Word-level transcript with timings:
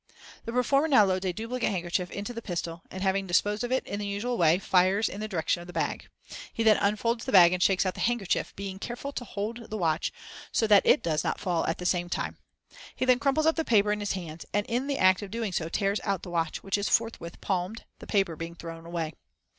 The 0.45 0.51
performer 0.51 0.87
now 0.87 1.05
loads 1.05 1.27
a 1.27 1.31
duplicate 1.31 1.69
handkerchief 1.69 2.09
into 2.09 2.33
the 2.33 2.41
pistol, 2.41 2.81
and, 2.89 3.03
having 3.03 3.27
disposed 3.27 3.63
of 3.63 3.71
it 3.71 3.85
in 3.85 3.99
the 3.99 4.05
usual 4.07 4.35
way, 4.35 4.57
fires 4.57 5.07
in 5.07 5.19
the 5.19 5.27
direction 5.27 5.61
of 5.61 5.67
the 5.67 5.73
bag. 5.73 6.09
He 6.51 6.63
then 6.63 6.77
unfolds 6.77 7.23
the 7.25 7.31
bag 7.31 7.53
and 7.53 7.61
shakes 7.61 7.85
out 7.85 7.93
the 7.93 7.99
handkerchief, 7.99 8.51
being 8.55 8.79
careful 8.79 9.11
to 9.11 9.23
hold 9.23 9.69
the 9.69 9.77
watch 9.77 10.11
so 10.51 10.65
that 10.65 10.83
it 10.87 11.03
does 11.03 11.23
not 11.23 11.39
fall 11.39 11.67
at 11.67 11.77
the 11.77 11.85
same 11.85 12.09
time. 12.09 12.39
He 12.95 13.05
then 13.05 13.19
crumples 13.19 13.45
up 13.45 13.55
the 13.57 13.63
paper 13.63 13.91
in 13.91 13.99
his 13.99 14.13
hands, 14.13 14.43
and 14.55 14.65
in 14.65 14.87
the 14.87 14.97
act 14.97 15.21
of 15.21 15.29
doing 15.29 15.51
so 15.51 15.69
tears 15.69 15.99
out 16.03 16.23
the 16.23 16.31
watch, 16.31 16.63
which 16.63 16.79
is 16.79 16.89
forthwith 16.89 17.39
palmed, 17.39 17.83
the 17.99 18.07
paper 18.07 18.35
being 18.35 18.55
thrown 18.55 18.87
away. 18.87 19.13